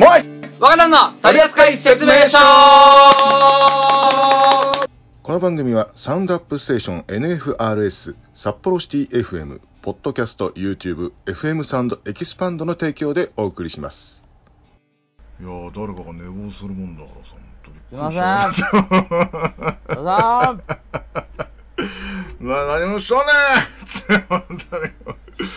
[0.00, 0.24] もうい
[0.58, 2.38] 若旦の取扱説明書。
[5.22, 14.22] この番組はサウンドアップステーション NFRS 札幌シティ FM ポッドキャスト YouTube FM サウンドエキスパンドの提供でお送りします。
[15.38, 17.34] いやー誰かが寝坊するもんだからさ
[17.90, 18.76] すいません。
[19.96, 20.60] どうぞー
[22.40, 23.22] まあ何もしとね
[24.08, 24.92] え本当に。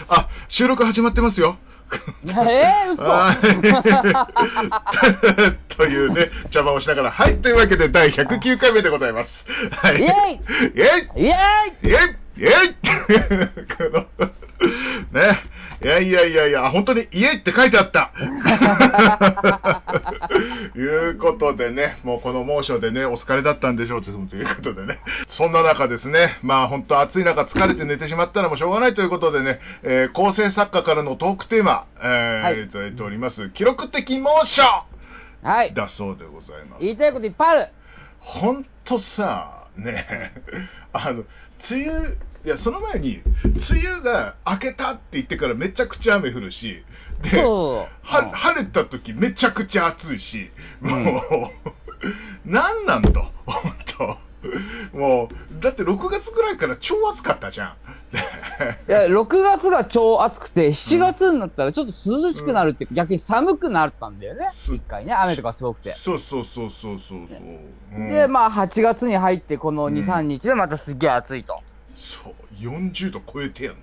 [0.09, 1.55] あ収録始まってますよ
[2.25, 3.03] えー、嘘。
[3.03, 3.37] はい
[5.75, 9.45] というね、邪魔をしながら、はい、というわけで第109回目でございます。
[9.71, 9.95] はい。
[9.95, 10.05] イェイ。
[10.05, 11.25] イェイ。
[11.25, 11.89] イェーイ。
[11.89, 12.75] イェイイェイ
[13.77, 13.83] こ
[14.19, 14.29] の
[15.11, 15.39] ね、
[15.83, 18.11] いやいやいやいや、本当にイェイって書いてあった。
[20.75, 34.61] いうことでね、もうこの猛暑でね、お疲れだったんでしょうということでね、そんな中ですね、まあ本当暑い中疲れて寝てしまったらもうしょうがないということでね、えー構成作家からのトークテーマ、えーはいいただいております、記録的猛暑
[35.43, 35.73] はい。
[35.73, 36.81] だそうでございます。
[36.81, 37.67] 言いたいこといっぱいある。
[38.19, 40.33] ほんとさ、ね、
[40.93, 41.23] あの、
[41.69, 43.21] 梅雨、いや、その前に、
[43.71, 46.83] 梅雨が明けたって言ってからめちゃくちゃ雨降るし、
[47.21, 47.41] で。
[47.41, 47.87] は
[48.19, 51.49] うん晴れた時めちゃくちゃ暑いし、も
[52.45, 54.17] う、なん なんと、ほんと。
[54.93, 57.77] もう、だって6月ぐらいから超暑かったじゃん。
[58.87, 64.49] いや、6月が超暑くて、7月になったらちょっと涼しくなるって、逆に寒くなったんだよね。
[64.65, 65.95] そう一回ね、雨とかすごくて。
[66.03, 67.39] そうそうそうそうそうそう。
[67.97, 71.61] うんで、まあ、8月に入って、この2、うん3日でまたすげえ暑いと。
[72.23, 73.81] そう、40度超えてやんの。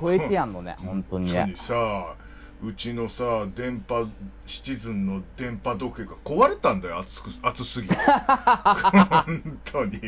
[0.00, 1.54] 超えてやんのね、本当にね。
[1.68, 2.14] さ
[2.62, 4.10] うちのさ電波
[4.46, 7.94] シチズンの電波時計が壊れたんだよ暑く暑すぎて。
[7.96, 10.00] 本当に。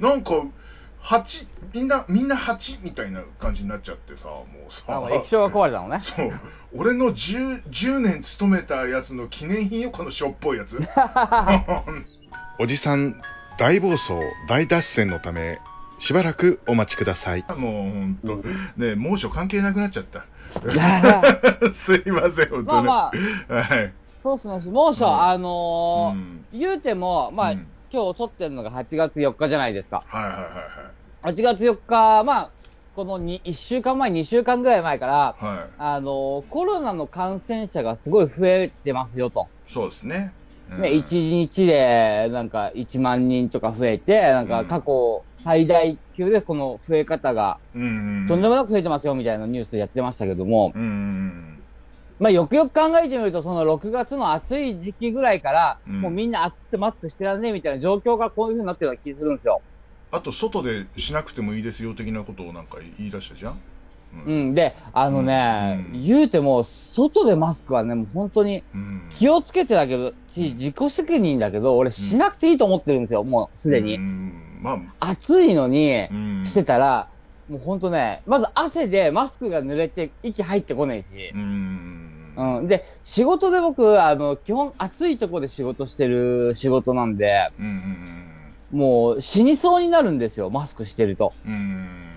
[0.00, 0.32] なんか
[1.02, 5.08] 8みんなみんな8みたいな感じになっちゃってさもうさ。
[5.14, 6.00] 液晶が壊れたのね。
[6.00, 6.40] そう。
[6.74, 10.78] 俺の 10, 10年勤めたやつの記念品よこのしょっぽいやつ。
[12.58, 13.20] おじさん
[13.58, 14.12] 大暴走
[14.48, 15.58] 大脱線のため
[16.02, 17.44] しばらくお待ちください。
[17.56, 20.24] もう本当ね猛暑関係なくなっちゃった。
[21.86, 22.64] すいません本当に。
[22.64, 23.10] まあま
[23.48, 23.54] あ。
[23.62, 23.92] はい。
[24.22, 25.22] そうっすね、猛暑、うん。
[25.22, 26.44] あのーうん。
[26.52, 27.66] 言うても、まあ、うん。
[27.92, 30.02] 今日撮ってるのが8月4日じゃないですか。
[30.06, 32.50] はいはいはい8月4日、まあ、
[32.96, 35.44] このに1週間前、2週間ぐらい前から、はい。
[35.44, 39.46] はいあのーコロナの感染者がすごい増えてますよと。
[39.72, 40.34] そうですね。
[40.68, 48.28] ね、1日でなんか1万人とか増えて、なんか過去最大級でこの増え方がうんうん。
[48.28, 51.58] とんでもなく増えてますよみたいなニュースやってましたけども、うんうん
[52.18, 56.00] まあよくよく考えてみると、その6月の暑い時期ぐらいから、うん。
[56.02, 59.62] もうみんな暑くてマスクしてらんねえみたいな状況がこういう風になってるような気するんですよ。
[60.12, 63.60] あと外でしなくてもいいですよ的なことをなんか言い出したじゃん？
[64.26, 64.54] うん。
[64.54, 69.10] で、あのね、うん言うても、外でマスクはね、もう本当にうん。
[69.18, 73.96] 気をつけてだけど、し自己責任だけど、俺しなくていいと思ってるんですよ、もうすでに。
[73.96, 75.10] うんまあ。
[75.10, 76.44] 暑いのにうん。
[76.46, 77.08] してたら、
[77.48, 81.06] もう本当ね、まず汗でマスクが濡れて息入ってこないし。
[81.34, 82.34] う、ん。
[82.36, 82.68] うん。
[82.68, 88.28] で、仕事で僕、あの、基本暑いとこで仕事してる仕事なんで、うんうん
[88.72, 91.34] もう死にそうになるんですよ、マスクしてると。
[91.44, 91.52] うん。
[91.52, 92.12] うん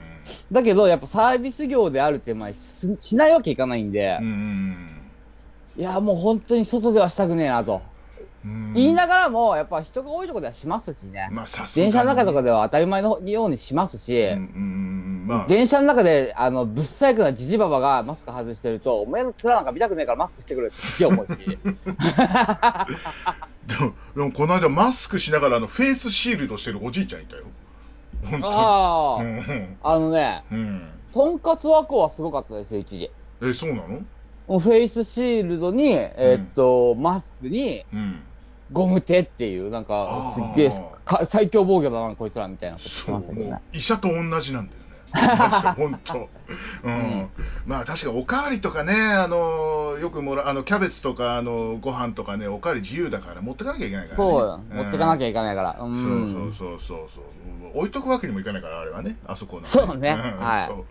[0.51, 2.59] だけど、やっぱサービス業である手前、し
[3.01, 5.11] しないわけいかないんで、うん。
[5.75, 7.81] いや、もう本当に外ではしたくねえなと。
[8.45, 8.73] うん。
[8.73, 11.27] 言いながらも、やっぱ人が多いとこではしますしね。
[11.31, 15.47] まあ電車の中とかでは当たり前のようにしますし、うんうんうんまあ。
[15.47, 21.31] 電車の中で、あの、ぶっさいくなジジババがマスク外してると、お前の面なんか見たくねえからマスクしてくれってすげえ思うし。
[23.67, 27.45] でもでもこの間マスクしながらあのフェイスシールドしてるおじいちゃんいたよ。
[28.23, 28.53] 本当に。
[28.53, 30.89] ああ、うんあのね、うん。
[31.13, 33.09] とんかつ和光はすごかったですよ、一時。
[33.41, 33.87] えそうな
[34.47, 34.59] の？
[34.59, 38.21] フェイスシールドに、えーっと、マスクに、うん
[38.71, 40.69] ゴム手っていう、なんか、すっげえ
[41.05, 43.61] か、最強防御だな、こいつらみたいなことしてそうましたけどね。
[43.73, 46.29] 医者と同じなんだよね本当、
[46.83, 46.93] うん。
[46.93, 47.29] うん。
[47.65, 55.77] まあ確かにおかわりとかねあのよくもらあのキャベツとかあのご飯とかねおかわり自由だから持ってかなきゃいけないから、ね、そうよ、持ってかなきゃいいけないから。
[55.79, 56.53] うん。
[56.57, 57.09] そうそうそうそう。
[57.15, 57.25] そう
[57.75, 59.17] 置いとくわけにもいかないからあれはね。
[59.27, 59.67] あそこの。
[59.67, 60.13] そうね。
[60.13, 60.17] ん。
[60.17, 60.67] はい。
[60.67, 60.85] そ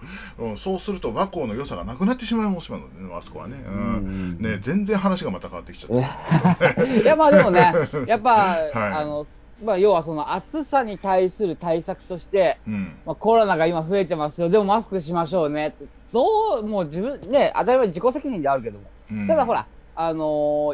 [0.45, 0.45] う。
[0.51, 0.59] うん。
[0.59, 3.75] そうすると和光の良さがなくなってしまいますもんねあそこはね,、うん。
[3.75, 6.83] うんね全然話がまた変わってきちゃった。
[6.85, 7.75] いや、まあでもね、
[8.07, 8.73] やっぱ、 はい。
[8.75, 9.27] あの、
[9.65, 15.75] まあ要はその暑さに対する対策として、うんまあコロナが今増えてますよ、でもマスクしましょうね。
[16.13, 18.91] どう、もう自分、ね、当たり前自己責任であるけども。
[19.11, 19.67] うんただほら、
[19.97, 20.25] あの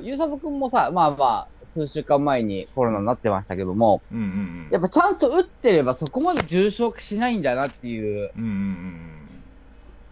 [0.00, 9.10] ー、ゆうさとくんもさ、まあまあ、数週間前にコロナになってましたけども、うんうんうんやっぱちゃんと打ってればそこまで重症化しないんだなっていう、うんうんうん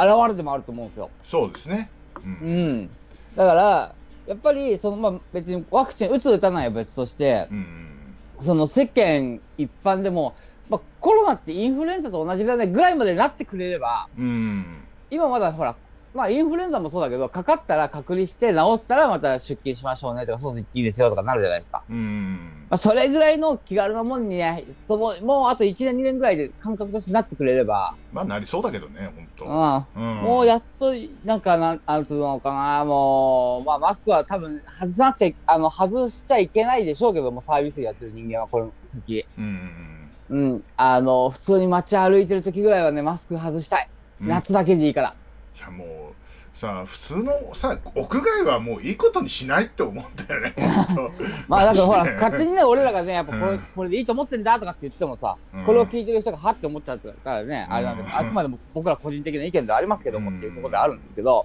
[0.00, 1.10] 現れでもあると思うんですよ。
[1.28, 1.90] そうですね。
[2.16, 2.20] う。
[2.20, 2.90] うんん。
[3.36, 3.94] だから、
[4.28, 7.97] やっぱり、その、まあ、別にワクチン打つ打たないは別としてう、ん
[8.44, 10.34] その世間一般でも、
[10.68, 14.84] まあ、コロナってインフルエンザと同じぐらいぐらいまでなってくれれば、うん。
[15.10, 15.76] 今まだほら、
[16.14, 21.84] まあインフルエンザもそうだけど、かかったら隔離して治ったらまた出勤しましょうねとか、そう言っていいですよとかなるじゃないですか。
[21.88, 29.76] うんまあそれぐらいの気軽なもんにね、そのもうあと1年2年ぐらいで感覚としてなってくれれば、まあなりそうだけどね本当うん。
[29.94, 30.92] うんもうやっと、
[31.24, 39.28] なんかなん、あるのかな、もう、まあ、マスクは多分、外さなくちゃい、あの、外しちゃいけないでしょうけども、サービスやってる人間は、この時。
[39.36, 40.62] うんうん。
[40.76, 43.88] あの、普通に街歩いてる時ぐらいはね、マスク外したい。
[44.20, 45.16] うん夏だけでいいから。
[45.58, 46.12] いやも
[46.54, 50.54] うさ普通のさ屋外はもういいことにしないって思うんだよね。
[51.48, 53.66] まあ、だからほら、 勝手にね、俺らがね、やっぱこれ、うん。
[53.74, 55.64] これでいいと思ってんだとかって言ってもさ、うん。
[55.66, 58.16] これを聞いてる人がはって思っちゃうからね、あれなんでうん。
[58.16, 61.44] あくまでも僕ら個人的な意見ではありますけどもっていうところであるんですけど、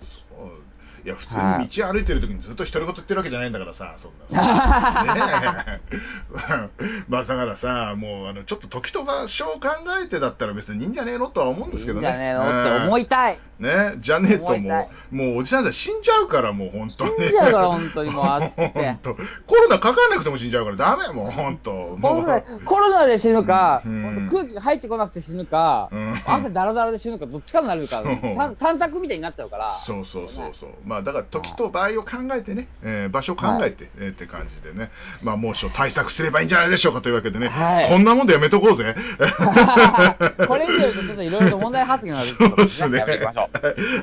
[1.05, 4.39] いや普通に道歩いてる時にずっと独り言言ってるわけじゃないんだからさそんな
[7.09, 9.67] まあだからさもうあのちょっと時と場所を考
[10.01, 12.07] えてだったら別にいいんじゃねえのとは思うんですけどね。
[12.07, 13.39] いいんじゃねえのって思いたい。
[13.59, 17.11] ねじゃねえともうもうおじさんたち死んじゃうからもう本当に。
[17.11, 18.97] 死んじゃうから本当にもうあって。
[19.47, 21.71] コロナかかんなくても死んじゃうからダメもう本当。
[21.71, 23.81] もうコロナで死ぬか、
[24.31, 26.21] 空気が入ってこなくて死ぬか、うん。
[26.25, 29.79] 汗だらだらで死ぬか、どっちかになるか、そう三三択みたいになっちゃうから。
[29.85, 34.91] そうそうそうそうまあだから時と場合を考えてね、えー場所を考えて、えーって感じでね
[35.23, 38.93] まあ猛暑対策すればいいんじゃないでしょうかというわけでね、はいこんなもんでやめとこうぜ
[40.47, 42.99] これ以上言うとちょっといろいろ問題発言があてことですね。
[42.99, 43.57] やめていきましょう。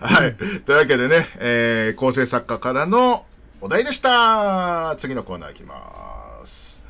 [0.05, 0.35] はい。
[0.35, 3.25] というわけでね、えー構成作家からの
[3.61, 4.97] お題でした。
[4.99, 5.75] 次のコーナーいきま
[6.45, 6.81] す。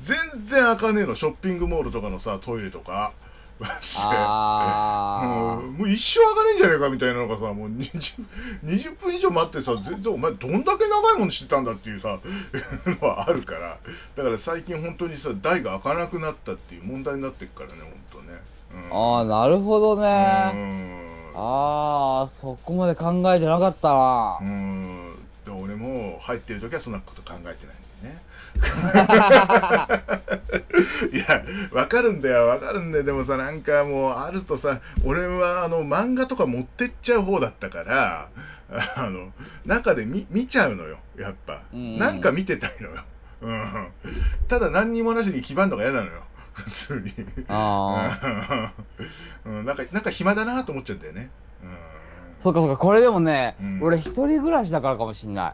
[0.04, 0.18] 全
[0.50, 3.14] 然開かねえの、ショッピングモールとかのさ、トイレとか。
[3.96, 5.20] あ
[5.62, 8.14] うん もう一生開かねえんじゃねえかみたいなのがさ、もう 20,
[8.64, 12.20] 20分以上待ってさ、全然お前どんだけ長いものしてたんだっていうさ、
[13.02, 13.78] のはあるから、
[14.16, 17.76] だから最近本当にさ、台が開かなくなったっていう問題になってるからね、
[18.12, 18.42] 本当ね。
[18.74, 20.08] うん、あー、なるほどうね。
[20.54, 24.44] んああ、そこまで考えてなかったなう。
[24.44, 25.16] ん。
[25.46, 27.58] で俺も入ってる時はそんなこと考えてないん
[28.04, 28.22] だよね。
[31.12, 33.04] いや、わかるんだよ、わかるんだよ。
[33.04, 38.30] でもさ、なんかもう、あるとさ、俺はあの漫画とか持ってっちゃう方だったから、
[38.96, 39.32] あの、
[39.66, 41.62] 中で見見ちゃうのよ、やっぱ。
[41.74, 43.04] うんなんか見てたいのよ。
[43.42, 43.92] うん。
[44.48, 46.24] ただ何にもなしに基盤のが嫌なのよ。
[46.54, 47.14] 普通に。
[47.50, 48.74] あ
[49.46, 51.30] うん、なんか、なんか暇だなと思っちゃうんだよね。
[51.64, 51.70] うん。
[52.44, 55.54] そうかそうか、これでもね、うん俺一人暮らしだからかもしんない。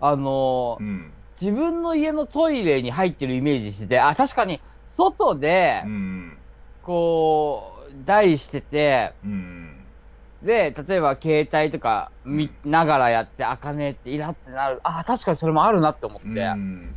[0.00, 1.12] あのーうん。
[1.40, 4.60] 自分の家のトイレに入ってるイメージしてて、あ、確かに、
[4.96, 6.38] 外でう、ん。
[6.82, 9.86] こう、台してて、うん。
[10.42, 14.80] で、例えば携帯とか見ながらやって、開かねえってイラってなる。
[14.84, 16.28] あ、確かにそれもあるなって思って。
[16.28, 16.94] うん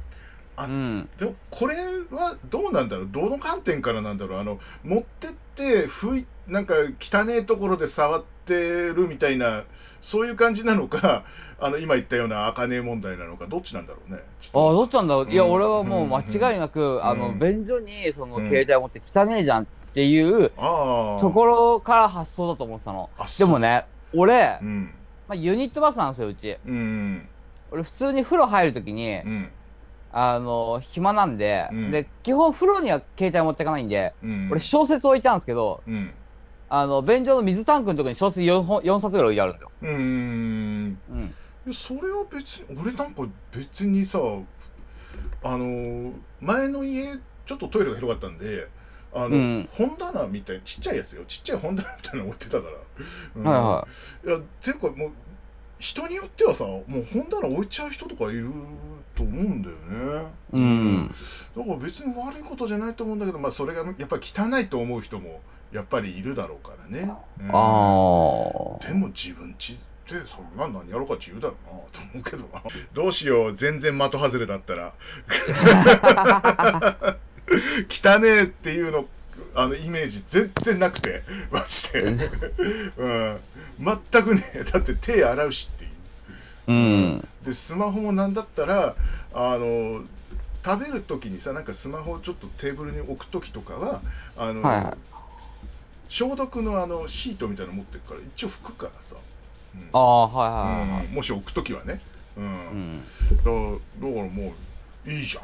[0.56, 1.10] あうん。
[1.18, 1.76] でもこれ
[2.12, 3.10] はどうなんだろう？
[3.12, 4.40] どの観点からなんだろう？
[4.40, 9.64] あの持ってって拭いなんか汚えところで触ってるみたいな
[10.02, 11.26] そういう感じなのか
[11.60, 14.20] あの今言ったような茜問題なのかどっちなんだろうね？
[14.42, 15.30] ちあどっちなんだろう？
[15.32, 17.40] いや、うん俺はもう間違いなく、あの、うん。
[17.40, 21.22] 便所に、その、うん携帯持って汚ねえじゃんっていうああ。
[21.22, 23.10] ところから発想だと思ってたの。
[23.40, 24.94] でもね、俺う、ん。
[25.28, 26.58] まあ、ユニットバスなんですよ、うち。
[26.66, 27.30] うん
[27.72, 29.52] 俺、普通に風呂入るときにう、ん
[30.14, 31.92] あの、暇なんで、うん。
[31.92, 34.50] で、基本風呂には携帯持ってかないんで、うん。
[34.52, 36.14] 俺、小説置いてあるんですけど、うん。
[36.70, 39.72] あの、便所の水タンクのとこに小説 4, 本4冊ぐらい置いてあるんですよ。
[39.82, 41.04] うーん。
[41.08, 41.36] うん。
[41.66, 44.20] いやそれは別に俺なんか別にさ
[45.42, 48.68] あのー前の家ちょっとトイレが広かったんで
[49.14, 49.70] あの、うん。
[49.74, 51.26] 本棚みたいちっちゃいやつよ。
[51.26, 52.74] ちっちゃい本棚みたいなの置いてたから、
[53.36, 53.44] うん。
[53.44, 53.88] はいは
[54.26, 54.30] い。
[54.30, 55.14] やていうかもう
[55.84, 58.50] 人によってはさもう本棚置いちゃう人とかいる
[59.16, 59.84] と思うんだよね。
[60.54, 61.12] うん。
[61.58, 65.42] だから別に悪いことじゃないと思うんだけど、まあ、それがやっぱり汚いと思う人も
[65.74, 67.50] やっぱりいるだろうからね、うん。
[67.52, 67.58] あ
[68.82, 68.88] あ。
[68.88, 69.82] でも自分ちって
[70.34, 72.64] そんなん何やろうかって言うだろうなと思うけどな。
[72.94, 74.94] どうしよう全然的外れだったら。
[77.90, 79.06] 汚ねえっていうの
[79.56, 82.02] あのイメージ全然なくてマジで、
[82.98, 83.40] うん、
[84.12, 85.92] 全くねだって手洗うしっていう。
[86.68, 87.28] うん。
[87.46, 88.96] でスマホもなんだったら
[89.34, 90.04] あの
[90.66, 94.02] 食べるときにさなんかスマホをちょっとテーブルに置くときとかは
[94.38, 94.98] あの、はいはい。
[96.10, 99.16] 消毒のあのシートみたいなの持ってるから一応拭くからさ、
[99.74, 99.90] うん。
[99.94, 101.06] ああ、はいはいはいはい。
[101.08, 101.14] うん。
[101.16, 102.02] もし置くときはね、
[102.38, 102.46] うん。
[102.46, 103.04] うん。
[103.38, 103.54] だから
[104.30, 104.54] も
[105.06, 105.44] ういいじゃん、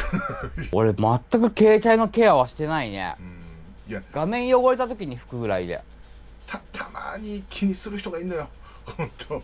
[0.72, 3.22] 俺、全く携帯のケアはしてないねう。
[3.22, 5.82] ん、いや画面汚れた時に拭くぐらいで。
[6.46, 8.48] たたまに気にする人がいるのよ
[8.84, 9.42] 本当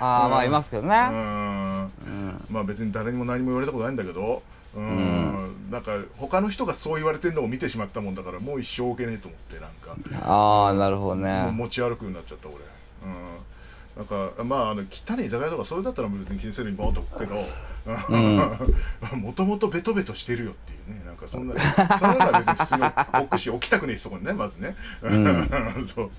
[0.00, 0.88] ああ、まあ、いますけどね。
[0.88, 2.44] うんうん。
[2.50, 4.42] まあ別に誰にも何も言われたことないんだけど、
[4.74, 11.50] うん、うんなんか他の人がそう言われてるのを見てしまったもんだから、もう一生置けねえと思って、なんか、ああ、なるほどね。
[11.52, 12.56] 持ち歩くようになっちゃった、俺。
[12.56, 13.38] うん
[13.96, 17.34] なんかまあ、あの汚い居酒屋とかそれだったら別に気にせずにバーッと置くけど、
[19.16, 24.76] もともとベトベトしてるよっていうね、なんかそんな、そんな別に普通に置くし、置きたくねえし、そこにね、まずね。
[25.02, 26.10] うん そう、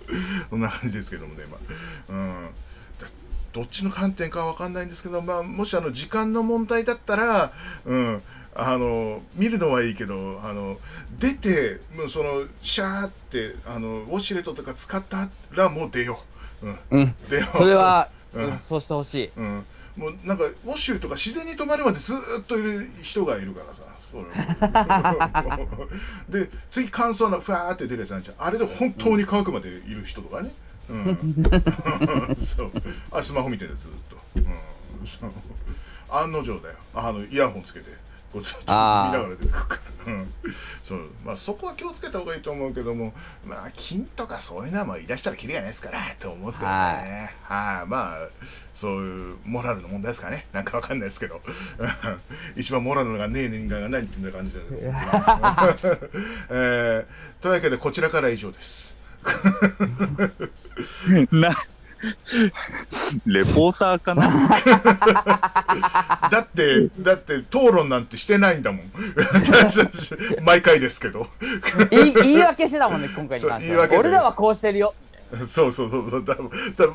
[0.50, 1.60] そんな感じですけどもね、まあ。
[2.10, 2.50] うん
[3.00, 3.08] だ
[3.54, 7.51] どっちの観点かは分かんないんですけど、まあ、もしあの時間の問題だったら、
[7.86, 8.22] うん、
[8.54, 10.78] あの見るのはいいけど、あの
[11.20, 16.30] 出て、もうそのシャーってあのウォシュレットとか使ったらもう出よう。
[16.62, 17.15] うん。
[17.58, 18.46] それは、うん。
[18.46, 19.32] うんそうしてほしい。
[19.36, 19.65] うん、
[19.98, 23.82] もうなんかウォッシュとか自然に止まるまでずーっといる人がいるからさ。
[26.27, 28.36] で次乾燥のふわーって出るやつなんじゃん。
[28.46, 30.51] あれで本当に乾くまでいる人とかね、
[30.89, 31.36] うん、
[32.58, 32.72] そう。
[33.12, 34.46] あスマホ見てるずーっと、うん、
[36.13, 36.75] 案の定だよ。
[36.94, 37.86] あのイヤホンつけて
[38.31, 40.33] こうちょっと見ながら出てくるから、うん。
[40.88, 41.09] そう。
[41.23, 43.13] まあ、そこは気をつけた方がいいと思うけども、
[43.45, 48.29] まあ、金とかそういうのはもう言い出したらキリがないですからと思うんですけどね、はい、まあ、
[48.79, 51.41] そういうモラルの問題ですかね、 なんかわかんないですけど、
[52.55, 54.77] 一番モラルがねえ人間が何っていう感じだけど、
[56.50, 58.95] えーというわけで、こちらからは以上です。
[62.01, 62.12] な、
[63.25, 64.60] レポーターかな？
[66.31, 68.91] だって、だって討論なんてしてないんだもん。
[70.43, 71.27] 毎回ですけど。
[71.89, 73.88] 言い言い訳してたもんね、今回に関しては。
[73.91, 74.93] 俺らはこうしてるよ。
[75.53, 76.25] そうそうそうそう。
[76.25, 76.41] だだ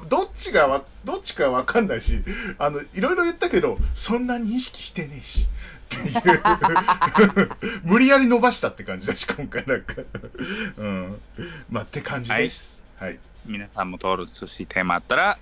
[0.09, 2.23] どっちがわどっちかわかんないし
[2.59, 5.49] あのいろいろ言ったけどそんなに意識してねえし。
[5.87, 7.51] っていう。
[7.85, 9.95] 無理やり伸ばしたって感じだし今回なんか。
[10.77, 11.21] うん。
[11.71, 12.69] まあって感じです。
[12.99, 15.39] はい、皆さんも登録してほしいテーマあったら、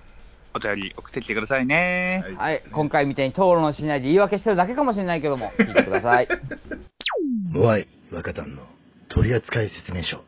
[0.53, 2.23] お便り送ってきてくださいね。
[2.23, 2.35] はい。
[2.35, 6.27] はい、今回みたいに討論しないで言い訳してるだけかもしれないけども、 聞いてください。
[7.51, 8.63] モアイ若旦の
[9.09, 10.23] 取扱説明書。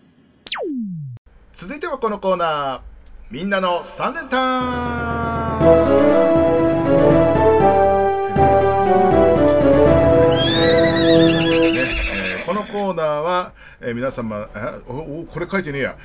[1.57, 2.97] 続いてはこのコーナー。
[3.29, 6.26] みんなの3連単
[12.47, 13.51] このコーナーは、
[13.81, 14.47] えー皆様
[14.87, 15.97] おおこれ書いてねえや、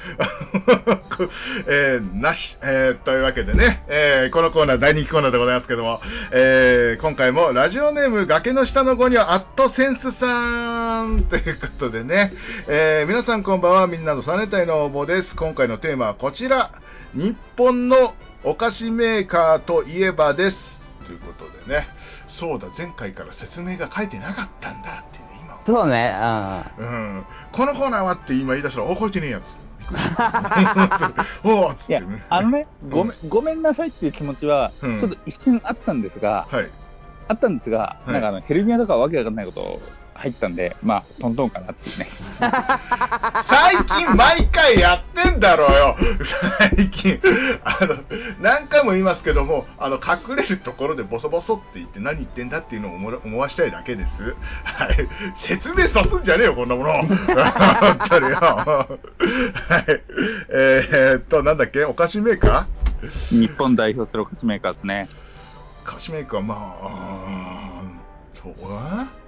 [1.69, 6.01] えーなし、えーというわけでね、えこのコーナー大人気コーナーでございますけども、
[6.33, 12.33] えー今回もラジオネーム崖の下の子にはアットセンスさんということでね、
[12.67, 13.87] え皆さんこんばんは。
[13.87, 15.37] みんなのサネタイの応募です。
[15.37, 16.73] 今回のテーマはこちら。
[17.15, 20.81] 日本のお菓子メーカーといえばです。
[21.07, 21.87] ということでね。
[22.27, 22.67] そうだ。
[22.77, 25.05] 前回から説明が書いてなかったんだ。
[25.62, 26.14] っていうねうね、
[26.78, 29.45] うん、このコーナーはって今言い出したら、お、書いてねえやつ。
[31.45, 36.71] おーっつっいやてね。、あのね、ごめん、ごめんなさいっていう気持ちは、うんちょっと一瞬あったんですが、はい。
[37.28, 39.81] あったんですが、はいなんかあのヘルニアとかわけわかんないこと
[40.23, 42.07] 入ったんで、まあ、トントンかなっていうね。
[43.49, 45.97] 最近毎回やってんだろうよ。
[46.61, 47.21] 最近。
[47.64, 47.97] あの
[48.41, 54.37] 何回も言いますけどもあの隠れるところでボソボソって言って何言ってんだっていうのを思わ思わしたいだけです。
[54.62, 55.09] はい。
[55.38, 56.93] 説明さすんじゃねえよこんなもの。
[56.93, 58.37] 本当によ。
[58.37, 60.02] はい。
[60.50, 61.85] えー、っとなんだっけ？
[61.85, 63.41] お菓子メーカー？
[63.41, 65.09] 日本代表するお菓子メーカーですね。
[65.85, 67.83] お菓子メーカーまあ
[68.41, 69.22] そうえ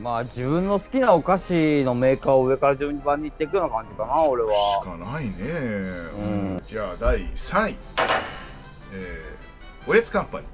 [0.00, 4.84] まあ自分の好きなお菓子のメーカーを上から順番に言っていくような感じかな、俺しは。
[4.84, 6.62] かないね、ん。
[6.66, 7.76] じゃあ第3位。
[8.92, 10.48] えー、おやつカンパニー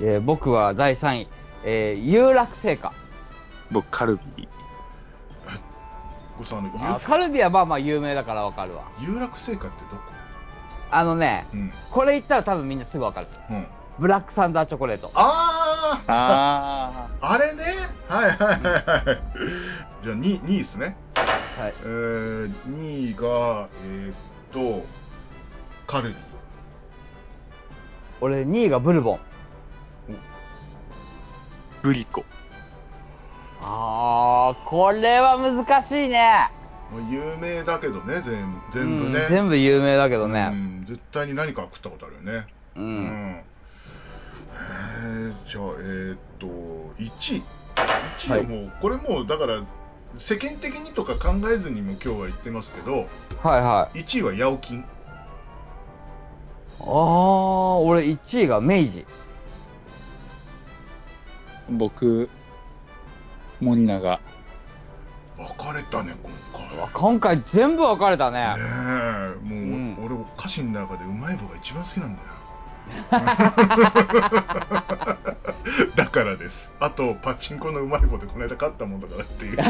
[0.00, 1.28] えー僕は第3位、
[1.64, 2.92] えー有楽製菓。
[3.70, 4.48] 僕、カルビ。
[6.38, 6.70] ごさん
[7.04, 8.84] カルビはまあまあ有名だからわかるわ。
[9.00, 10.02] 有有楽製菓ってどこ？
[10.90, 11.72] あのね、うん。
[11.90, 13.26] これ言ったら多分みんなすぐわかる。
[13.50, 13.66] うん
[13.98, 15.10] ブラックサンダーチョコレート。
[15.14, 17.64] あーああれね
[18.08, 19.22] はいはいはいはい
[20.04, 21.22] じゃあ 2, 2位ですねは
[21.68, 21.74] い。
[21.82, 24.14] えー、2位がえー、っ
[24.52, 24.86] と
[25.86, 26.16] カルビ
[28.20, 29.18] 俺2位がブルボン。
[29.18, 29.20] ー、
[31.82, 32.24] グリコ。
[33.62, 36.50] あー、これは難しいね。
[36.92, 40.48] まあ有名だけどね全全部ね、うん全部有名だけどうね。
[40.50, 42.80] ん絶対に何か食ったことあるよねう。
[42.80, 46.46] うんんえー、じゃあえー、っと
[46.98, 47.44] 1位
[48.26, 49.62] 1位はもう、これもうだから
[50.18, 53.08] 世間的にとか考えずにも今日は言ってますけど
[53.42, 54.00] はいはい。
[54.00, 54.84] 1位はヤオキン
[56.80, 56.86] あー、
[57.84, 59.06] 俺1位が明治。
[61.70, 62.30] 僕、
[63.60, 64.20] 森永。
[65.36, 68.40] 分かれたね今回今回全部分かれたね。
[68.40, 72.28] ねえもう、うん俺お菓子の中でうまい棒が一番好きなんだよ
[75.96, 79.58] だからですあとパチンコのうまい棒でこの間勝ったもんだからっていう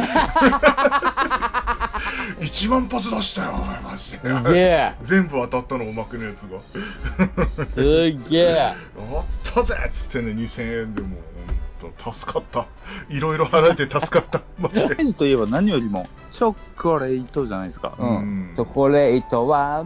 [2.40, 4.94] 一万発出したよお前マジで。
[5.04, 6.60] 全部当たったのおまけのやつが
[7.74, 7.82] す
[8.30, 8.42] げえ。
[8.54, 8.76] やっ
[9.54, 11.16] たぜっつってね2000円でも
[11.80, 12.66] ほんと助かった
[13.08, 17.94] いろいろ払えて助かった マジでといえば何よりも、チョコレートじゃないですか。
[17.98, 18.52] うん。
[18.56, 19.84] チョコレートは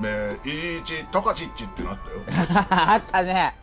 [0.00, 0.78] 明治。
[0.78, 2.66] 明治トカチッチってなったよ。
[2.70, 3.54] あったね。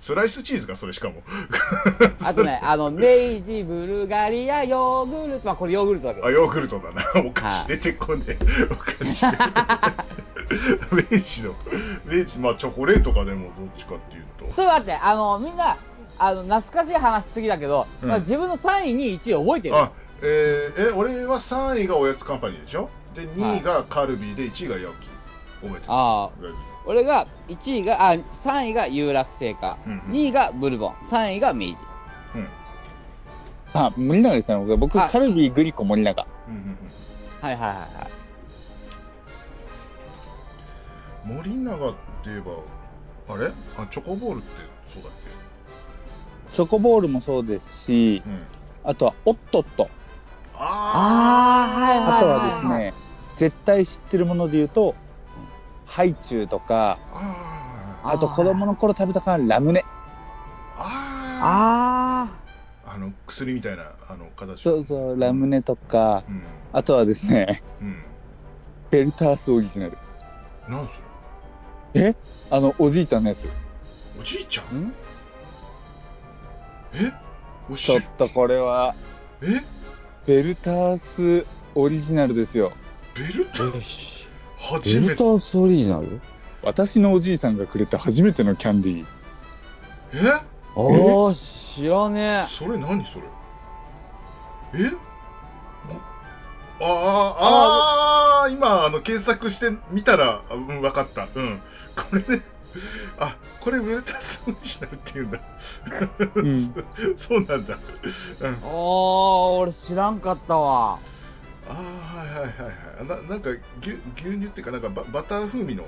[0.00, 1.22] ス スライスチーズかそれしかも。
[2.20, 5.46] あとね、あの、明治ブルガリアヨーグルト。
[5.46, 6.26] まあこれヨーグルトだけど。
[6.26, 6.30] あ。
[6.30, 7.02] ヨーグルトだな。
[7.24, 8.38] お菓子出てこねえ。
[8.70, 9.24] お菓子
[11.12, 11.54] 明治の
[12.04, 14.44] 明治まあチョコレートかでもどっちかっていうと。
[14.46, 15.78] ちょっと待って、あの、みんな、
[16.18, 18.08] あの、懐かしい話しすぎだけど、うん。
[18.08, 19.76] まあ自分の3位、2位、1位覚えてる。
[19.76, 19.92] あ
[20.24, 22.90] えー、え俺は3位がおやつカンパニーでしょ？
[23.14, 25.08] で2位がカルビーで1位がヤオキ
[25.62, 25.82] 覚えてる？
[25.88, 26.30] ああ、
[26.86, 30.12] 俺が1位が、あ、3位が有楽製菓、うんうん。
[30.12, 31.76] 2位がブルボン、3位が明治。
[32.34, 32.48] うん。
[33.74, 34.76] あ、森永ですね。
[34.76, 36.26] 僕、あカルビー、グリコ、森永。
[36.48, 36.78] うんうん
[37.40, 37.88] はいはいはいはい。
[38.16, 38.22] うん
[41.24, 42.50] 森永って言えば
[43.32, 43.52] あれ？
[43.78, 44.48] あチョコボールって
[44.92, 45.12] そうだっ
[46.52, 48.44] チョコボールもそうですしけ、うん。
[48.82, 49.88] あとは、オットット。
[50.54, 51.80] あー。
[51.80, 52.16] はいはい。
[52.16, 52.94] あとはですね、
[53.38, 54.94] 絶対知ってるもので言うと、
[55.86, 56.98] ハイチュウとか、
[58.04, 59.84] あと子供の頃食べたからラムネ。
[60.76, 62.92] ああー。
[62.94, 66.42] あの薬みたいなあの形そうそう、ラムネとか、うん。
[66.72, 68.04] あとはですね、うん。
[68.90, 69.98] ベルタースオリジナル。
[70.68, 70.92] なんそ
[71.98, 72.16] れえ？
[72.50, 73.38] あの、おじいちゃんのやつ。
[74.20, 74.74] おじいちゃー。
[74.74, 74.94] んん。
[76.94, 77.12] え？
[77.70, 78.94] おしちょっとこれは、
[79.40, 79.62] え？
[80.26, 82.72] ベルタースオリジナルですよ。
[83.14, 83.72] ベルト？
[83.72, 83.80] ベ
[84.58, 85.08] 初めて。
[85.10, 86.20] ルトースオリジナル？
[86.62, 89.06] 私のおじいさんがくれた初めてのキャンディー。
[90.14, 90.30] え？
[90.30, 90.40] あ
[91.30, 91.34] あ、
[91.74, 94.86] 知らねそれ何それ？
[94.86, 94.92] え？
[96.80, 101.28] あああー今あの検索してみたらあうん分かった。
[101.34, 101.60] うん。
[102.10, 102.42] これね
[103.18, 105.40] あこれウェルタスオリジナルって言うんだ。
[106.34, 106.74] うん。
[107.28, 107.78] そうなんだ。
[108.40, 108.52] うん。
[108.54, 108.56] え。
[108.62, 108.68] ああ、
[109.50, 110.98] 俺知らんかったわ。
[111.68, 111.74] ああ
[112.18, 112.46] はいはいはい
[112.98, 113.22] はい。
[113.24, 115.82] ななんか牛牛乳っていうかなんかババター風味の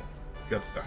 [0.51, 0.85] やつだ。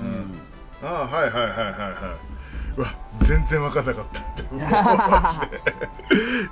[0.00, 0.38] うん、
[0.82, 2.76] ああはいはいはいはいはい。
[2.76, 2.94] うわ
[3.28, 4.42] 全然分かんなかった。
[4.54, 5.48] マ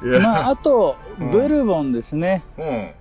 [0.01, 0.21] ジでいや。
[0.21, 1.31] まあ、あと、うん。
[1.31, 2.45] ブルボンですね。
[2.59, 2.65] うん。
[2.65, 2.93] はい。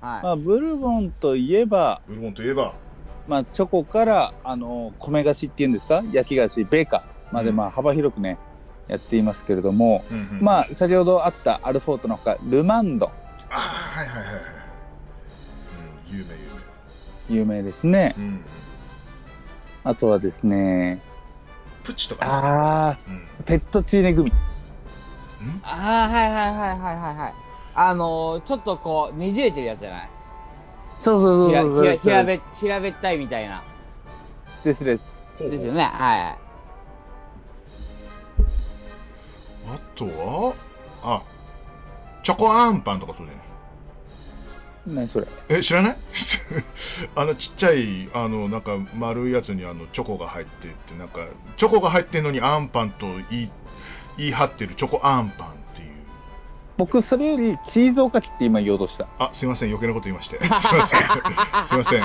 [0.00, 2.74] まあ、ブルボンといえば、ブルボンといえば。
[3.26, 6.02] まあ、チョコから、あの、米菓子っていうんですか？
[6.12, 7.56] 焼き菓子、ベーカーまで、うん。
[7.56, 8.38] まあ、幅広くね、
[8.86, 13.10] やっていますけれども、うんうんまあ、先ほどあったアルフォートのほか、ルマンド、
[13.50, 14.42] ああはいはいはいはい、
[16.10, 16.36] うん、有名有
[17.34, 18.20] 名有名ですねう。
[18.20, 18.44] ん
[19.82, 21.02] あとはですね、
[21.84, 22.30] プチとかね。
[22.30, 23.16] あうん。
[23.40, 24.30] ー、ペットチーネグミ。
[24.30, 24.34] ん？
[25.62, 27.34] ああ、はいはいはいはいはいはい。
[27.74, 30.10] あのー、ちょっとこう、ねじれてるやつじゃない？
[31.02, 31.82] そうそうひらそうそう。
[31.82, 33.62] ひら平べ、平べったいみたいな。
[34.64, 35.02] ですです。
[35.38, 35.82] ですよね。
[35.82, 36.38] はい。
[39.72, 40.54] あとは、
[41.02, 41.22] あ、
[42.30, 43.44] チョコアンパンとかそうじゃない？
[44.86, 45.26] 何それ？
[45.48, 45.96] え、知らない？
[47.16, 53.50] あのちっちゃい、あの、なんか丸いやつにあのチョコが入ってって、なんか、チョコが入ってんのにアンパンと言い、
[54.16, 55.88] 言い張ってるチョコアンパンっていう。
[56.78, 59.08] 僕、それよりチーズおかきって今言おうとした。
[59.18, 60.38] あ、すいません、余計なこと言いまして。
[60.40, 61.02] すいません。
[61.68, 62.02] すいません。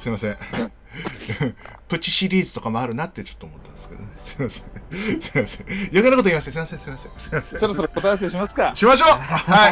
[0.00, 0.72] すいません。
[1.88, 4.08] プチシリーズとかもあるなってちょっと思ったんですけどね。
[4.24, 5.20] すいません。
[5.20, 5.66] すいません。
[5.90, 7.12] 余計なこと言いますいません、すいません。
[7.18, 7.60] すいません。
[7.60, 8.72] そろそろ答え合わせしますか。
[8.74, 9.68] しましょうは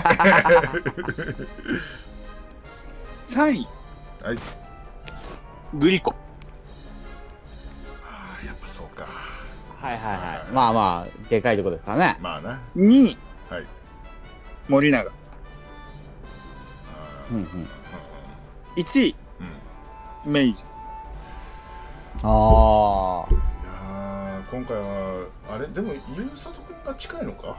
[3.31, 3.35] い。
[3.35, 3.67] 3位、
[4.23, 4.39] はい。
[5.75, 6.15] グリコ。
[8.05, 9.07] ああ、やっぱそうか。
[9.81, 10.53] はいはいはい。
[10.53, 12.19] まあまあ、でかいとこですからね。
[12.21, 12.61] まあな。
[12.77, 13.67] 2位、はい。
[14.69, 15.11] 森永。
[15.11, 17.69] あーうんうん。
[18.77, 19.17] 1位、
[20.27, 20.33] うん。
[20.33, 20.65] 明治。
[22.23, 27.57] あいやー今回は、あれ、でも、ゆうさとくんが近いのか？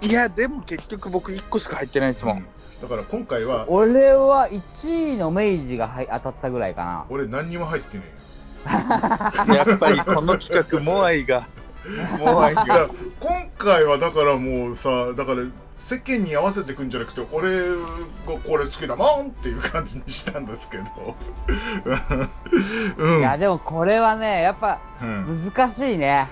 [0.00, 2.46] いや、でも結局僕1個しか入ってないですもん。
[2.82, 7.06] だから今回はあ。、俺は1位の明治がはい当たったぐらいかな。
[7.08, 8.04] 俺何にも入ってね
[8.64, 11.48] やっぱりこの企画、モアイが、
[12.18, 12.88] モアイが。
[13.20, 15.42] 今回はだからもうさ、だから、
[15.88, 17.76] 世間に合わせてくんじゃなくて、俺が
[18.46, 20.84] これ好きだもんっていう感じにしたんですけど。
[22.98, 23.18] うん。
[23.20, 26.28] いや、でもこれはね、やっぱうん難しいね。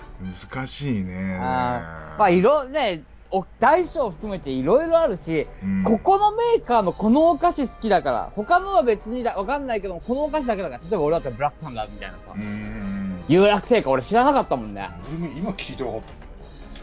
[0.53, 1.39] 難しいね。
[1.41, 13.25] あーまあ、いろ、ね、お大小含めていろいろあるし、うんここのメーカーのこのお菓子好きだから、他のは別にだわかんないけども、このお菓子だけだから、例えば俺だったらブラックサンダーみたいなさう、ん。
[13.29, 14.91] 有楽製菓俺知らなかったもんね。
[15.37, 16.22] 今聞いて分かった。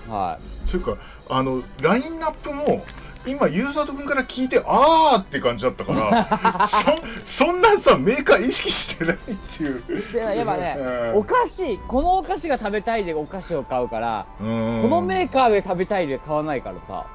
[0.09, 0.69] はい。
[0.69, 0.97] それか、
[1.29, 2.85] あの、ラインナップも、
[3.25, 6.67] 今、ゆうさとくんから聞いて、あーって感じだったから、
[7.27, 9.17] そ、そんなさ、メーカー意識してないっ
[9.57, 9.83] ていう。
[10.13, 10.77] でやっぱね、
[11.13, 17.05] お菓子、このお菓子が食べたいでお菓子を買うから、ここのメーカーで食べたいで買わないからさ。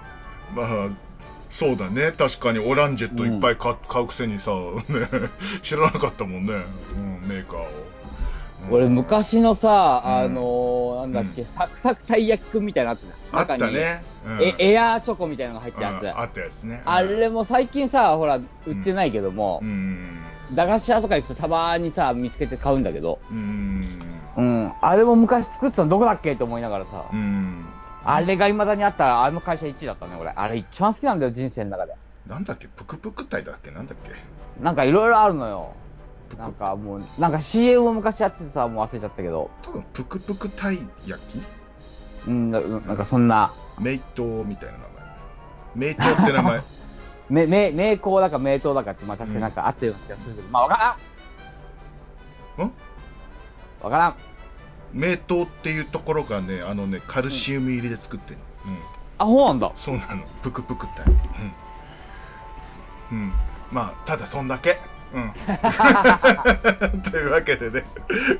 [0.54, 0.88] まあ、
[1.50, 2.12] そうだね。
[2.12, 5.08] 確かにオランジェットいっぱい買,、買うくせにさ、ね、
[5.62, 6.52] 知らなかったもんね。
[7.22, 7.93] うん、メーカーを。
[8.68, 12.98] うん俺昔のさ、うんあのー、なんだっけ、うんサクサクたい焼きくんみたいなの
[13.32, 14.04] あった中にね。
[14.26, 16.02] うんえエアーチョコみたいなのが入ったやつ。
[16.02, 16.82] うんあったやつね。
[16.86, 20.20] あれも最近さ、ほら、売ってないけどもう、ん。
[20.54, 23.98] 駄菓子屋とか行くとたまにさ、見つけて買うんだけど、うん。
[24.36, 27.66] うん、あれも昔作ったのどこだっけと思いながらさ、うん。
[28.04, 30.30] あれが未だにあったら、あの会社1位だったね、俺。
[30.30, 31.94] あれ一番好きなんだよ、人生の中で。
[32.26, 34.62] なんだっけ、ぷくぷく体だっけ、なんだっけ？
[34.62, 35.74] なんかいろいろあるのよ。
[36.38, 41.42] なんかもう、なんか CM を昔やっててさ、もう忘れちゃったけど、多分ぷくぷくたい焼き？
[42.26, 45.88] うん、ななんかそんな、名刀みたいな名前。
[45.88, 46.62] 名刀って名前。
[47.30, 50.76] め、め、名工だか名刀だかって、まあ確かになんかあったような気がするけど、まあわか
[52.58, 52.72] らんん？
[53.82, 54.14] わからん。
[54.92, 58.38] 名刀っていうところがね、あのね、カルシウム入りで作ってる。
[58.66, 58.78] うん。
[59.18, 59.72] あ、そうなんだ。
[59.84, 60.22] そうなの。
[60.42, 61.10] ぷくぷく体。
[61.10, 61.16] うん。
[63.12, 63.32] うん。
[63.72, 64.78] まあ、ただそんだけ。
[65.14, 65.32] うん。
[67.10, 67.84] というわけでね、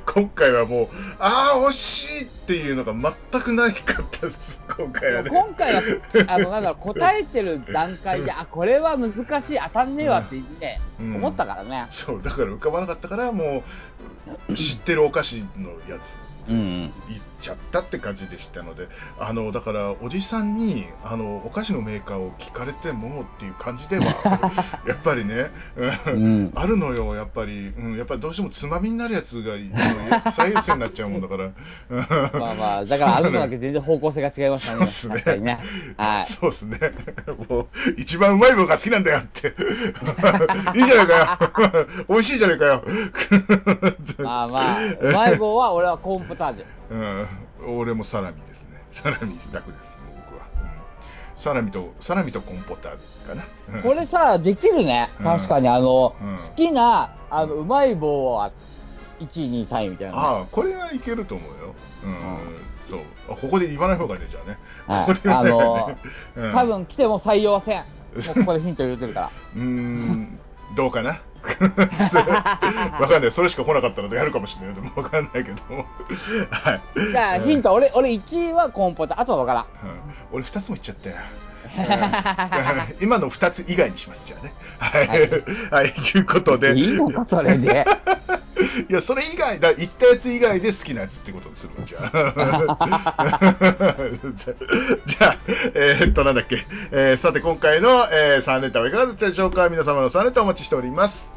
[0.05, 0.87] 今回はもう、
[1.19, 4.39] ああ、惜しいっていうのが全くないかったです、
[4.77, 5.29] 今回はね。
[5.29, 5.81] 今回は、
[6.27, 11.87] あの、なんだろう、答えてる段階で、あ、これは難しい、当たんねえわってね、うん思ったからね。
[11.91, 13.63] そう、だから浮かばなかったから、も
[14.49, 16.34] う、 知ってるお菓子のやつ。
[16.47, 16.93] うん。
[17.09, 18.87] 言っちゃったって感じでしたので、
[19.19, 24.05] あのだからおじさんにあのお菓子のメーカーを聞かれてもっていう感じでは、
[24.87, 26.51] やっぱりね、ううんん。
[26.55, 29.53] あるのよ、やっぱり、うん、やっぱりどうしてもつまみになるやつが
[30.33, 31.51] 最優先になっちゃうもんだから、
[32.39, 34.85] まあまあ、だからあの子だけ全然方向性が違いましたね。
[34.87, 35.59] そうっすね。
[35.97, 36.33] はい。
[36.33, 36.79] そうですね、
[37.49, 39.47] もう一番うまい棒が好きなんだよって、
[40.77, 42.83] いいじゃないかよ、美味しいじゃないかよ。
[44.17, 46.93] まあまあ、うまい棒は俺はコーンポタージュ。
[47.65, 49.01] うん、俺もサラミですね。
[49.03, 49.83] サラミ一択です、
[50.29, 50.47] 僕は。
[51.37, 53.45] うん、サラミと、サラミとコンポターかな。
[53.75, 55.09] うんこれさ、できるね。
[55.19, 58.51] うん確かに、あの、うん好きな、あの、うまい棒は、
[59.19, 61.75] 1位、2位、3位みたいなね、ああ、これはいけると思うよ。
[62.03, 62.99] うん、そう。
[63.29, 64.57] あここで言わない方がいいね、じゃあね。
[64.87, 65.97] はいここで言わない方がいいね
[66.35, 67.79] うん多分来ても採用はせん。
[67.79, 67.83] も
[68.31, 69.31] うここでヒント入れてるから。
[69.55, 70.39] うーん、
[70.75, 71.21] どうかな？
[72.99, 73.31] わかんない。
[73.31, 74.75] それしか来なかったのでやるかもしれない。
[74.75, 75.85] でもわかんないけども。
[76.49, 76.81] はい。
[77.11, 79.63] じゃあ、ヒント、俺、俺1位はコーンポター、あとは分からん。
[79.63, 79.99] うん
[80.31, 81.15] 俺二つも言っちゃったよ。
[81.77, 85.07] えー 今の2つ以外にしますじゃあねはい、
[85.71, 87.85] はい、いうことでいいのか、それで。
[88.89, 93.95] いや、それ以外だ、言ったやつ以外で好きなやつってことにするわ、じゃあ。
[95.05, 95.37] じゃあ、
[95.73, 96.65] えーっと、なんだっけ。
[96.91, 99.69] えーさて、今回の、え3ネタはいかがだったでしょうか？
[99.69, 101.34] 皆様の3ネタお待ちしております。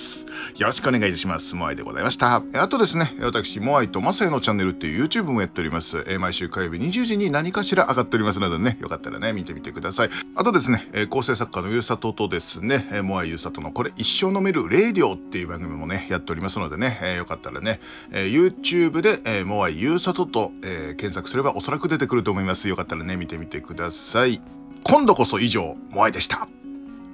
[0.58, 1.54] よろしくお願いいたします。
[1.54, 2.42] モアイでございました。
[2.54, 6.04] あとですね、私、モアイとマサヤのチャンネルっていう YouTube もやっております。
[6.06, 10.10] え毎週火曜日20時に何かしら上がっておりますのでね、よかったらね、見てみてください。
[10.34, 17.80] あとですね、え構成作家のゆうさととですね、えモアイゆうさとのこれ一生飲めるレイディオっていう番組もね、やっておりますのでね、えよかったらね、
[18.12, 22.68] え YouTube で、えモアイゆうさとと、え検索すればおそらく出てくると思います。
[22.68, 24.40] よかったらね、見てみてください。
[24.84, 26.48] 今度こそ以上、モアイでした。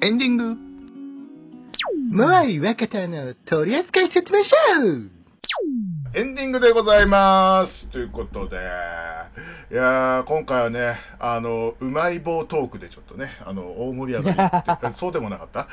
[0.00, 0.71] エンディング
[2.12, 4.54] モアイ若田の取扱説明書
[6.14, 7.86] エンディングでございます。
[7.86, 15.68] ということで、いやー、今回はね、あの、うまい棒トークでちょっとね、あの、大盛り上がりって、 そうでもなかった？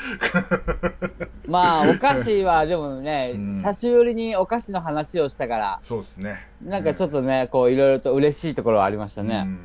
[1.46, 3.58] まあ、お菓子はでもね、うん。
[3.66, 6.48] 久しぶりにお菓子の話をしたから、そうですね。
[6.64, 9.44] なんかちょっとね、こう、いろいろと嬉しいところはありましたね。
[9.46, 9.60] うん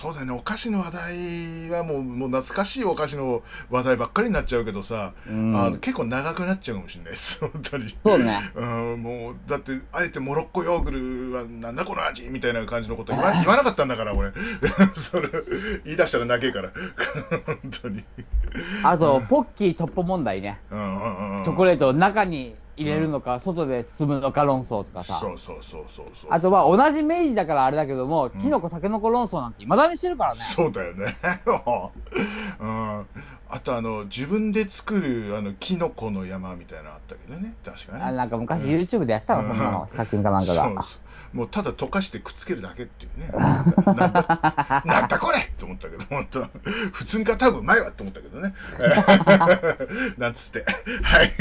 [0.00, 7.96] そうだよね、お菓子の話題はもうもう懐かしいお菓子の話題ばっかりになっちゃうけどさ、うんあの結構長くなっちゃうかもしれないです、 本当に。
[8.04, 8.52] そうね。
[8.54, 8.64] う
[8.96, 14.32] ん、もう、だって、あえてモロッコヨーグルはなんだこの味みたいな感じのこと言わ 言わなかったんだから、俺。
[15.10, 15.30] それ、
[15.84, 16.70] 言い出したら泣けえから。
[17.46, 18.04] 本当に。
[18.82, 20.60] あと、ポッキートッポ問題ね。
[20.70, 21.44] うんうんうん。
[21.44, 25.20] チョコレートを中に入れるのか、外で包むのか論争とかさ。
[25.20, 26.30] そうそうそうそうそう。
[26.30, 30.40] あとは同じ明治だからあれだけども、キノコ、タケノコ論争なんて未だにしてるからね。
[30.56, 31.16] そうだよね。
[32.60, 33.06] うん。
[33.48, 37.54] あとあの自分で作るあのキノコの山みたいなのあったけどね。
[37.64, 38.02] 確かに。
[38.02, 40.64] あなんか昔うん YouTube でやってたの、そんなの、ヒカキンかなんかが。
[40.64, 40.74] そう
[41.34, 43.28] もうただ溶かしてくっつけるだけっていうね。
[43.32, 46.44] なんだなんだこれと思ったけど、本当
[46.92, 48.54] 普通に買った方がうまいわと思ったけどね。
[50.16, 50.64] なんつって。
[51.02, 51.32] はい。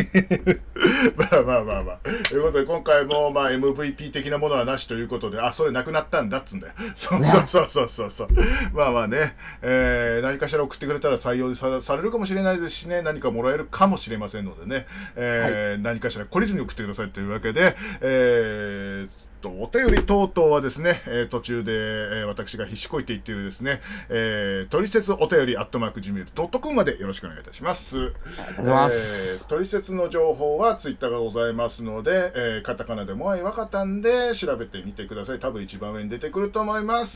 [1.15, 1.99] まあまあまあまあ。
[2.27, 6.73] ということで、今回もまあ MVP 的なものはなしということで、あ、それなくなったんだっつうんだよ。
[6.95, 8.27] そうそうそうそうそうそう。
[8.73, 27.83] まあまあね、えー何かしら送ってくれたら採用さされるかもしれないですしね、何かもらえるかもしれませんのでね、えー何かしら懲りずに送ってくださいというわけで、えーとお便り等々はですね、えー途中で、えー私が必死こいて言っているですね、えー、トリセツお便りアットマーク Gmail.com までよろしくお願いいたします。
[28.57, 35.39] えートリセツの情報はツイッターがございますので、えーカタカナでもわかたんで調べてみてください。
[35.39, 37.11] 多分一番上に出てくると思います。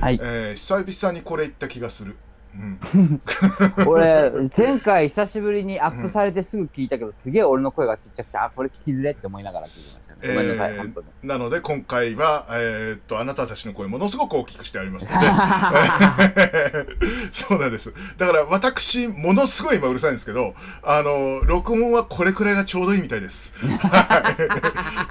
[0.00, 0.18] はい。
[0.20, 2.16] えー久々にこれ言った気がする。
[2.56, 3.20] うん、
[3.86, 10.05] 俺、 前回久しぶりにアップされてすぐ聞いたけど、すげえ俺の声がちっちゃくて、あ、これ聞きづれって思いながら聞いてました
[11.22, 15.26] なので今回は、えーっとあなたたちの声ものすごく大きくしてありますので。
[17.48, 17.92] そうなんです。
[18.16, 23.36] だから私ものすごい今うるさいんですけどあの録音はこれくらいがちょうどいいみたいです。
[23.86, 24.36] は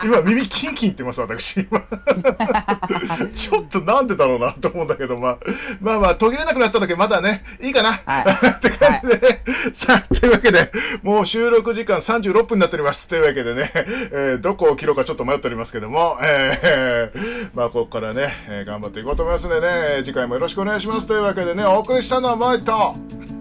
[0.04, 0.06] い。
[0.08, 1.82] 今耳キンキンってます私今。
[3.36, 5.38] ちょっとなんでだろうなと思うんだけど、まあ、
[5.82, 8.48] まあまあ途切れなくなっただけまだねいいかな、はい。
[8.48, 9.16] って感じで。
[9.20, 9.44] ね、
[9.76, 10.72] さあというわけで
[11.04, 13.08] もう収録時間36分になっております。
[13.08, 22.96] というわけでね、えーどこを切ろうかちょっと迷っておりますけども、えー まあここからね、えー頑張っていこうと思いますのでね次回もよろしくお願いしますというわけでねお送りしたのはマイと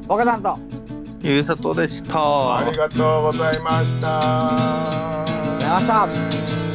[0.06, 0.58] 若さんと、
[1.20, 2.58] ゆうさとでした。
[2.58, 5.22] ありがとうございました。
[5.22, 6.73] ありがとうございました。